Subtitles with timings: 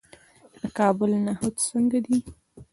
[0.61, 2.17] د کابل نخود څنګه دي؟